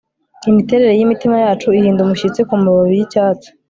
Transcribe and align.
Imiterere 0.49 0.91
yimitima 0.95 1.35
yacu 1.45 1.67
ihinda 1.79 1.99
umushyitsi 2.03 2.41
kumababi 2.47 2.93
yicyatsi 2.99 3.47